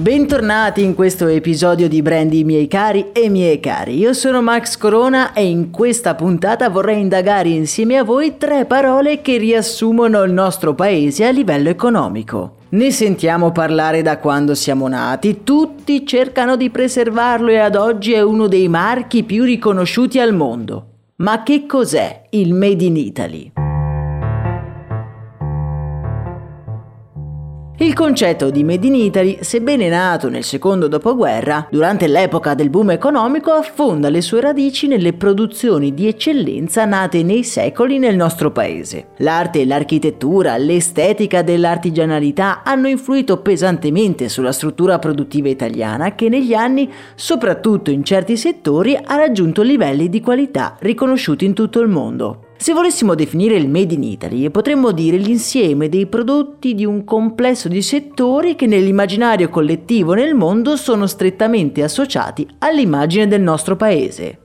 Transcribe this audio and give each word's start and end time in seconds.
Bentornati 0.00 0.82
in 0.82 0.94
questo 0.94 1.26
episodio 1.26 1.86
di 1.86 2.00
Brandy 2.00 2.42
miei 2.42 2.68
cari 2.68 3.12
e 3.12 3.28
miei 3.28 3.60
cari. 3.60 3.98
Io 3.98 4.14
sono 4.14 4.40
Max 4.40 4.78
Corona 4.78 5.34
e 5.34 5.44
in 5.44 5.70
questa 5.70 6.14
puntata 6.14 6.70
vorrei 6.70 7.02
indagare 7.02 7.50
insieme 7.50 7.98
a 7.98 8.02
voi 8.02 8.38
tre 8.38 8.64
parole 8.64 9.20
che 9.20 9.36
riassumono 9.36 10.22
il 10.22 10.32
nostro 10.32 10.74
paese 10.74 11.26
a 11.26 11.30
livello 11.30 11.68
economico. 11.68 12.60
Ne 12.70 12.90
sentiamo 12.92 13.52
parlare 13.52 14.00
da 14.00 14.16
quando 14.16 14.54
siamo 14.54 14.88
nati, 14.88 15.42
tutti 15.44 16.06
cercano 16.06 16.56
di 16.56 16.70
preservarlo 16.70 17.50
e 17.50 17.58
ad 17.58 17.76
oggi 17.76 18.14
è 18.14 18.22
uno 18.22 18.46
dei 18.46 18.68
marchi 18.68 19.22
più 19.22 19.44
riconosciuti 19.44 20.18
al 20.18 20.32
mondo. 20.32 20.86
Ma 21.16 21.42
che 21.42 21.66
cos'è 21.66 22.22
il 22.30 22.54
Made 22.54 22.84
in 22.84 22.96
Italy? 22.96 23.52
Il 27.82 27.94
concetto 27.94 28.50
di 28.50 28.62
Made 28.62 28.86
in 28.86 28.94
Italy, 28.94 29.38
sebbene 29.40 29.88
nato 29.88 30.28
nel 30.28 30.44
secondo 30.44 30.86
dopoguerra, 30.86 31.66
durante 31.70 32.08
l'epoca 32.08 32.52
del 32.52 32.68
boom 32.68 32.90
economico 32.90 33.52
affonda 33.52 34.10
le 34.10 34.20
sue 34.20 34.42
radici 34.42 34.86
nelle 34.86 35.14
produzioni 35.14 35.94
di 35.94 36.06
eccellenza 36.06 36.84
nate 36.84 37.22
nei 37.22 37.42
secoli 37.42 37.98
nel 37.98 38.16
nostro 38.16 38.50
paese. 38.50 39.12
L'arte, 39.20 39.64
l'architettura, 39.64 40.58
l'estetica 40.58 41.40
dell'artigianalità 41.40 42.62
hanno 42.64 42.86
influito 42.86 43.38
pesantemente 43.38 44.28
sulla 44.28 44.52
struttura 44.52 44.98
produttiva 44.98 45.48
italiana 45.48 46.14
che 46.14 46.28
negli 46.28 46.52
anni, 46.52 46.92
soprattutto 47.14 47.90
in 47.90 48.04
certi 48.04 48.36
settori, 48.36 48.94
ha 48.94 49.16
raggiunto 49.16 49.62
livelli 49.62 50.10
di 50.10 50.20
qualità 50.20 50.76
riconosciuti 50.80 51.46
in 51.46 51.54
tutto 51.54 51.80
il 51.80 51.88
mondo. 51.88 52.44
Se 52.62 52.74
volessimo 52.74 53.14
definire 53.14 53.56
il 53.56 53.70
Made 53.70 53.94
in 53.94 54.02
Italy, 54.02 54.50
potremmo 54.50 54.92
dire 54.92 55.16
l'insieme 55.16 55.88
dei 55.88 56.04
prodotti 56.04 56.74
di 56.74 56.84
un 56.84 57.04
complesso 57.04 57.68
di 57.68 57.80
settori 57.80 58.54
che 58.54 58.66
nell'immaginario 58.66 59.48
collettivo 59.48 60.12
nel 60.12 60.34
mondo 60.34 60.76
sono 60.76 61.06
strettamente 61.06 61.82
associati 61.82 62.46
all'immagine 62.58 63.26
del 63.26 63.40
nostro 63.40 63.76
paese. 63.76 64.40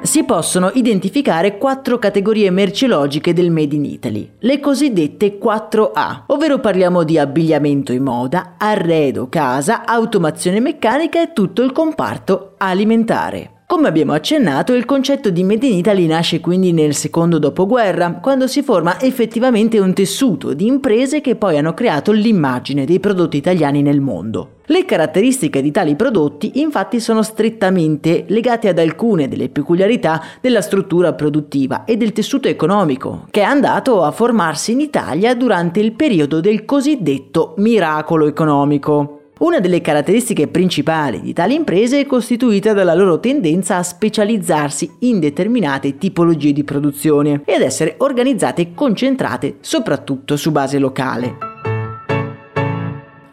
Si 0.00 0.24
possono 0.24 0.70
identificare 0.72 1.58
quattro 1.58 1.98
categorie 1.98 2.50
merceologiche 2.50 3.34
del 3.34 3.50
Made 3.50 3.74
in 3.74 3.84
Italy, 3.84 4.30
le 4.38 4.60
cosiddette 4.60 5.38
4A, 5.38 6.22
ovvero 6.28 6.58
parliamo 6.58 7.02
di 7.02 7.18
abbigliamento 7.18 7.92
e 7.92 8.00
moda, 8.00 8.54
arredo, 8.56 9.28
casa, 9.28 9.84
automazione 9.84 10.58
meccanica 10.58 11.20
e 11.20 11.34
tutto 11.34 11.60
il 11.60 11.72
comparto 11.72 12.54
alimentare. 12.56 13.56
Come 13.70 13.86
abbiamo 13.86 14.14
accennato, 14.14 14.74
il 14.74 14.84
concetto 14.84 15.30
di 15.30 15.44
Made 15.44 15.64
in 15.64 15.76
Italy 15.76 16.06
nasce 16.06 16.40
quindi 16.40 16.72
nel 16.72 16.92
secondo 16.92 17.38
dopoguerra, 17.38 18.14
quando 18.14 18.48
si 18.48 18.64
forma 18.64 19.00
effettivamente 19.00 19.78
un 19.78 19.94
tessuto 19.94 20.54
di 20.54 20.66
imprese 20.66 21.20
che 21.20 21.36
poi 21.36 21.56
hanno 21.56 21.72
creato 21.72 22.10
l'immagine 22.10 22.84
dei 22.84 22.98
prodotti 22.98 23.36
italiani 23.36 23.80
nel 23.80 24.00
mondo. 24.00 24.54
Le 24.64 24.84
caratteristiche 24.84 25.62
di 25.62 25.70
tali 25.70 25.94
prodotti 25.94 26.60
infatti 26.60 26.98
sono 26.98 27.22
strettamente 27.22 28.24
legate 28.26 28.66
ad 28.66 28.80
alcune 28.80 29.28
delle 29.28 29.48
peculiarità 29.48 30.20
della 30.40 30.62
struttura 30.62 31.12
produttiva 31.12 31.84
e 31.84 31.96
del 31.96 32.10
tessuto 32.10 32.48
economico, 32.48 33.28
che 33.30 33.42
è 33.42 33.44
andato 33.44 34.02
a 34.02 34.10
formarsi 34.10 34.72
in 34.72 34.80
Italia 34.80 35.36
durante 35.36 35.78
il 35.78 35.92
periodo 35.92 36.40
del 36.40 36.64
cosiddetto 36.64 37.54
miracolo 37.58 38.26
economico. 38.26 39.19
Una 39.40 39.58
delle 39.58 39.80
caratteristiche 39.80 40.48
principali 40.48 41.22
di 41.22 41.32
tali 41.32 41.54
imprese 41.54 42.00
è 42.00 42.04
costituita 42.04 42.74
dalla 42.74 42.92
loro 42.92 43.20
tendenza 43.20 43.78
a 43.78 43.82
specializzarsi 43.82 44.96
in 45.00 45.18
determinate 45.18 45.96
tipologie 45.96 46.52
di 46.52 46.62
produzione 46.62 47.40
e 47.46 47.54
ad 47.54 47.62
essere 47.62 47.94
organizzate 47.98 48.60
e 48.60 48.74
concentrate 48.74 49.56
soprattutto 49.60 50.36
su 50.36 50.50
base 50.50 50.78
locale. 50.78 51.49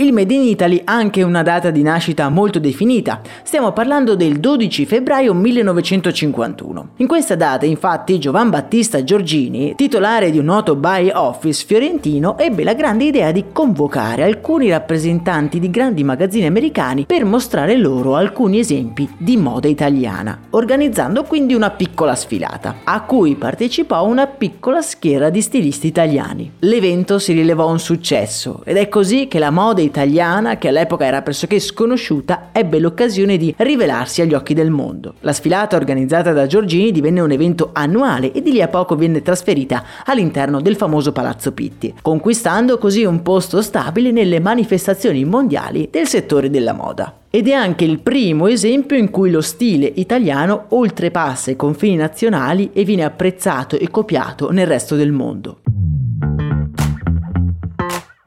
Il 0.00 0.14
Made 0.14 0.32
in 0.32 0.40
Italy 0.40 0.80
ha 0.82 0.94
anche 0.94 1.22
una 1.22 1.42
data 1.42 1.70
di 1.70 1.82
nascita 1.82 2.30
molto 2.30 2.58
definita, 2.58 3.20
stiamo 3.42 3.72
parlando 3.72 4.14
del 4.14 4.40
12 4.40 4.86
febbraio 4.86 5.34
1951. 5.34 6.92
In 6.96 7.06
questa 7.06 7.34
data 7.36 7.66
infatti 7.66 8.18
Giovan 8.18 8.48
Battista 8.48 9.04
Giorgini, 9.04 9.74
titolare 9.74 10.30
di 10.30 10.38
un 10.38 10.46
noto 10.46 10.74
buy 10.74 11.10
office 11.12 11.66
fiorentino, 11.66 12.38
ebbe 12.38 12.64
la 12.64 12.72
grande 12.72 13.04
idea 13.04 13.30
di 13.30 13.44
convocare 13.52 14.22
alcuni 14.22 14.70
rappresentanti 14.70 15.58
di 15.60 15.68
grandi 15.68 16.02
magazzini 16.02 16.46
americani 16.46 17.04
per 17.04 17.26
mostrare 17.26 17.76
loro 17.76 18.16
alcuni 18.16 18.58
esempi 18.58 19.06
di 19.18 19.36
moda 19.36 19.68
italiana, 19.68 20.38
organizzando 20.48 21.24
quindi 21.24 21.52
una 21.52 21.68
piccola 21.68 22.14
sfilata, 22.14 22.76
a 22.84 23.02
cui 23.02 23.34
partecipò 23.34 24.06
una 24.06 24.26
piccola 24.26 24.80
schiera 24.80 25.28
di 25.28 25.42
stilisti 25.42 25.88
italiani. 25.88 26.52
L'evento 26.60 27.18
si 27.18 27.34
rilevò 27.34 27.70
un 27.70 27.78
successo 27.78 28.62
ed 28.64 28.78
è 28.78 28.88
così 28.88 29.28
che 29.28 29.38
la 29.38 29.50
moda 29.50 29.72
italiana 29.72 29.88
italiana, 29.90 30.56
che 30.56 30.68
all'epoca 30.68 31.04
era 31.04 31.20
pressoché 31.20 31.58
sconosciuta, 31.58 32.48
ebbe 32.52 32.78
l'occasione 32.78 33.36
di 33.36 33.52
rivelarsi 33.58 34.22
agli 34.22 34.34
occhi 34.34 34.54
del 34.54 34.70
mondo. 34.70 35.14
La 35.20 35.32
sfilata 35.32 35.76
organizzata 35.76 36.32
da 36.32 36.46
Giorgini 36.46 36.92
divenne 36.92 37.20
un 37.20 37.32
evento 37.32 37.70
annuale 37.72 38.32
e 38.32 38.40
di 38.40 38.52
lì 38.52 38.62
a 38.62 38.68
poco 38.68 38.96
venne 38.96 39.22
trasferita 39.22 39.84
all'interno 40.06 40.60
del 40.60 40.76
famoso 40.76 41.12
Palazzo 41.12 41.52
Pitti, 41.52 41.94
conquistando 42.00 42.78
così 42.78 43.04
un 43.04 43.22
posto 43.22 43.60
stabile 43.60 44.12
nelle 44.12 44.40
manifestazioni 44.40 45.24
mondiali 45.24 45.88
del 45.90 46.06
settore 46.06 46.48
della 46.48 46.72
moda. 46.72 47.16
Ed 47.32 47.46
è 47.46 47.52
anche 47.52 47.84
il 47.84 48.00
primo 48.00 48.48
esempio 48.48 48.96
in 48.96 49.10
cui 49.10 49.30
lo 49.30 49.40
stile 49.40 49.90
italiano 49.96 50.64
oltrepassa 50.68 51.50
i 51.50 51.56
confini 51.56 51.96
nazionali 51.96 52.70
e 52.72 52.84
viene 52.84 53.04
apprezzato 53.04 53.78
e 53.78 53.88
copiato 53.88 54.50
nel 54.50 54.66
resto 54.66 54.96
del 54.96 55.12
mondo. 55.12 55.60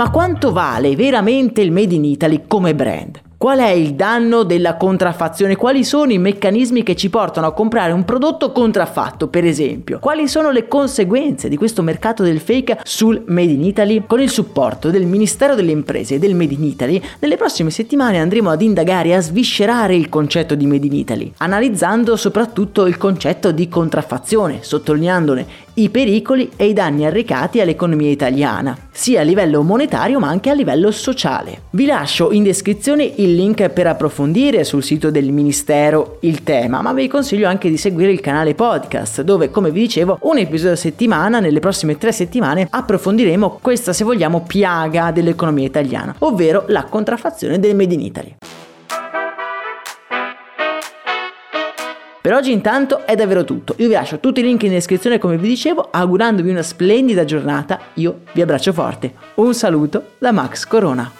Ma 0.00 0.08
quanto 0.08 0.50
vale 0.50 0.96
veramente 0.96 1.60
il 1.60 1.70
Made 1.70 1.94
in 1.94 2.06
Italy 2.06 2.44
come 2.48 2.74
brand? 2.74 3.29
Qual 3.40 3.58
è 3.58 3.70
il 3.70 3.94
danno 3.94 4.42
della 4.42 4.76
contraffazione? 4.76 5.56
Quali 5.56 5.82
sono 5.82 6.12
i 6.12 6.18
meccanismi 6.18 6.82
che 6.82 6.94
ci 6.94 7.08
portano 7.08 7.46
a 7.46 7.54
comprare 7.54 7.90
un 7.90 8.04
prodotto 8.04 8.52
contraffatto, 8.52 9.28
per 9.28 9.46
esempio? 9.46 9.98
Quali 9.98 10.28
sono 10.28 10.50
le 10.50 10.68
conseguenze 10.68 11.48
di 11.48 11.56
questo 11.56 11.80
mercato 11.80 12.22
del 12.22 12.38
fake 12.38 12.80
sul 12.84 13.22
Made 13.28 13.50
in 13.50 13.64
Italy? 13.64 14.04
Con 14.06 14.20
il 14.20 14.28
supporto 14.28 14.90
del 14.90 15.06
Ministero 15.06 15.54
delle 15.54 15.70
Imprese 15.70 16.16
e 16.16 16.18
del 16.18 16.34
Made 16.34 16.52
in 16.52 16.64
Italy, 16.64 17.02
nelle 17.18 17.38
prossime 17.38 17.70
settimane 17.70 18.18
andremo 18.18 18.50
ad 18.50 18.60
indagare 18.60 19.08
e 19.08 19.14
a 19.14 19.22
sviscerare 19.22 19.96
il 19.96 20.10
concetto 20.10 20.54
di 20.54 20.66
Made 20.66 20.84
in 20.84 20.92
Italy, 20.92 21.32
analizzando 21.38 22.16
soprattutto 22.16 22.84
il 22.84 22.98
concetto 22.98 23.52
di 23.52 23.70
contraffazione, 23.70 24.58
sottolineandone 24.60 25.68
i 25.80 25.88
pericoli 25.88 26.50
e 26.56 26.66
i 26.66 26.72
danni 26.72 27.06
arrecati 27.06 27.60
all'economia 27.60 28.10
italiana, 28.10 28.76
sia 28.90 29.20
a 29.20 29.24
livello 29.24 29.62
monetario 29.62 30.18
ma 30.18 30.28
anche 30.28 30.50
a 30.50 30.54
livello 30.54 30.90
sociale. 30.90 31.62
Vi 31.70 31.86
lascio 31.86 32.32
in 32.32 32.42
descrizione 32.42 33.04
il 33.30 33.36
link 33.36 33.68
per 33.68 33.86
approfondire 33.86 34.64
sul 34.64 34.82
sito 34.82 35.10
del 35.10 35.30
Ministero 35.30 36.18
il 36.20 36.42
tema, 36.42 36.82
ma 36.82 36.92
vi 36.92 37.08
consiglio 37.08 37.48
anche 37.48 37.70
di 37.70 37.76
seguire 37.76 38.10
il 38.10 38.20
canale 38.20 38.54
podcast, 38.54 39.22
dove 39.22 39.50
come 39.50 39.70
vi 39.70 39.82
dicevo 39.82 40.18
un 40.22 40.38
episodio 40.38 40.72
a 40.72 40.76
settimana, 40.76 41.38
nelle 41.38 41.60
prossime 41.60 41.96
tre 41.96 42.12
settimane 42.12 42.66
approfondiremo 42.68 43.60
questa 43.62 43.92
se 43.92 44.04
vogliamo 44.04 44.42
piaga 44.46 45.12
dell'economia 45.12 45.66
italiana, 45.66 46.14
ovvero 46.18 46.64
la 46.68 46.84
contraffazione 46.84 47.58
del 47.58 47.76
Made 47.76 47.94
in 47.94 48.00
Italy. 48.00 48.34
Per 52.22 52.34
oggi 52.34 52.52
intanto 52.52 53.06
è 53.06 53.14
davvero 53.14 53.44
tutto. 53.44 53.74
Io 53.78 53.88
vi 53.88 53.94
lascio 53.94 54.20
tutti 54.20 54.40
i 54.40 54.42
link 54.42 54.62
in 54.64 54.72
descrizione 54.72 55.18
come 55.18 55.38
vi 55.38 55.48
dicevo, 55.48 55.88
augurandovi 55.90 56.50
una 56.50 56.62
splendida 56.62 57.24
giornata. 57.24 57.80
Io 57.94 58.20
vi 58.34 58.42
abbraccio 58.42 58.74
forte. 58.74 59.14
Un 59.36 59.54
saluto 59.54 60.04
da 60.18 60.30
Max 60.30 60.66
Corona. 60.66 61.19